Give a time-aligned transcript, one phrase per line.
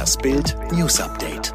[0.00, 1.52] Das Bild News Update.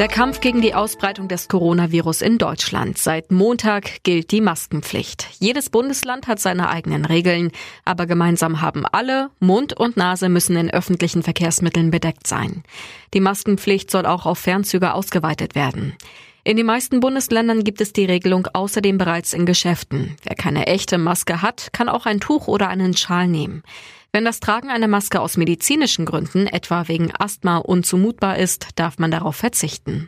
[0.00, 2.98] Der Kampf gegen die Ausbreitung des Coronavirus in Deutschland.
[2.98, 5.28] Seit Montag gilt die Maskenpflicht.
[5.38, 7.52] Jedes Bundesland hat seine eigenen Regeln,
[7.84, 12.64] aber gemeinsam haben alle, Mund und Nase müssen in öffentlichen Verkehrsmitteln bedeckt sein.
[13.14, 15.94] Die Maskenpflicht soll auch auf Fernzüge ausgeweitet werden.
[16.42, 20.16] In den meisten Bundesländern gibt es die Regelung außerdem bereits in Geschäften.
[20.22, 23.62] Wer keine echte Maske hat, kann auch ein Tuch oder einen Schal nehmen.
[24.12, 29.10] Wenn das Tragen einer Maske aus medizinischen Gründen, etwa wegen Asthma, unzumutbar ist, darf man
[29.10, 30.06] darauf verzichten.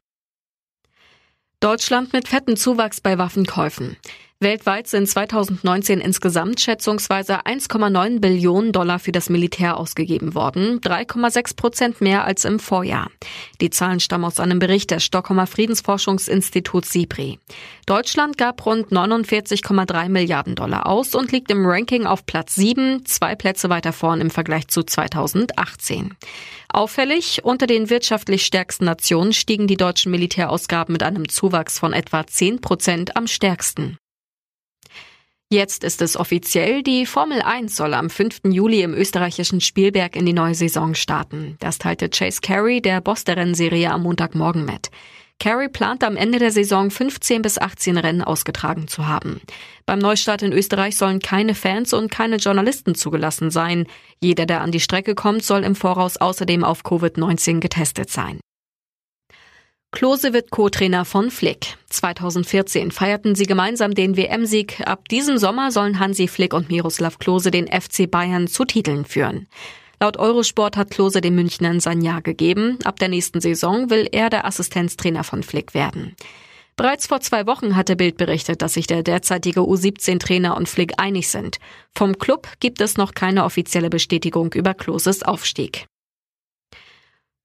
[1.61, 3.97] Deutschland mit fetten Zuwachs bei Waffenkäufen.
[4.43, 12.01] Weltweit sind 2019 insgesamt schätzungsweise 1,9 Billionen Dollar für das Militär ausgegeben worden, 3,6 Prozent
[12.01, 13.11] mehr als im Vorjahr.
[13.61, 17.39] Die Zahlen stammen aus einem Bericht des Stockholmer Friedensforschungsinstituts SIPRI.
[17.87, 23.35] Deutschland gab rund 49,3 Milliarden Dollar aus und liegt im Ranking auf Platz 7, zwei
[23.35, 26.15] Plätze weiter vorn im Vergleich zu 2018.
[26.69, 32.27] Auffällig, unter den wirtschaftlich stärksten Nationen stiegen die deutschen Militärausgaben mit einem Zuwachs von etwa
[32.27, 33.99] 10 Prozent am stärksten.
[35.53, 38.41] Jetzt ist es offiziell, die Formel 1 soll am 5.
[38.45, 41.59] Juli im österreichischen Spielberg in die neue Saison starten.
[41.61, 44.89] Das teilte Chase Carey, der Boss der Rennserie, am Montagmorgen mit.
[45.39, 49.43] Carey plant am Ende der Saison 15 bis 18 Rennen ausgetragen zu haben.
[49.85, 53.85] Beim Neustart in Österreich sollen keine Fans und keine Journalisten zugelassen sein.
[54.23, 58.41] Jeder, der an die Strecke kommt, soll im Voraus außerdem auf Covid-19 getestet sein.
[59.93, 61.77] Klose wird Co-Trainer von Flick.
[61.91, 64.81] 2014 feierten sie gemeinsam den WM-Sieg.
[64.87, 69.47] Ab diesem Sommer sollen Hansi Flick und Miroslav Klose den FC Bayern zu Titeln führen.
[70.01, 72.79] Laut Eurosport hat Klose den Münchnern sein Ja gegeben.
[72.85, 76.17] Ab der nächsten Saison will er der Assistenztrainer von Flick werden.
[76.75, 81.29] Bereits vor zwei Wochen hatte Bild berichtet, dass sich der derzeitige U17-Trainer und Flick einig
[81.29, 81.59] sind.
[81.95, 85.87] Vom Club gibt es noch keine offizielle Bestätigung über Kloses Aufstieg.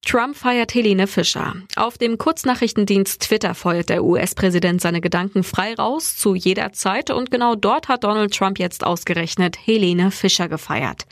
[0.08, 1.54] Trump feiert Helene Fischer.
[1.76, 7.30] Auf dem Kurznachrichtendienst Twitter feuert der US-Präsident seine Gedanken frei raus, zu jeder Zeit, und
[7.30, 11.06] genau dort hat Donald Trump jetzt ausgerechnet Helene Fischer gefeiert.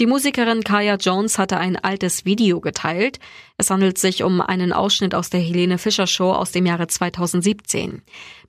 [0.00, 3.18] Die Musikerin Kaya Jones hatte ein altes Video geteilt.
[3.58, 8.00] Es handelt sich um einen Ausschnitt aus der Helene Fischer Show aus dem Jahre 2017.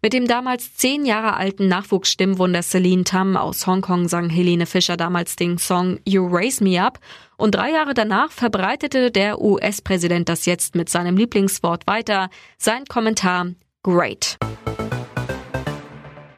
[0.01, 5.35] Mit dem damals zehn Jahre alten Nachwuchsstimmwunder Celine Tam aus Hongkong sang Helene Fischer damals
[5.35, 6.99] den Song You Raise Me Up
[7.35, 13.47] und drei Jahre danach verbreitete der US-Präsident das jetzt mit seinem Lieblingswort weiter, sein Kommentar
[13.83, 14.37] Great.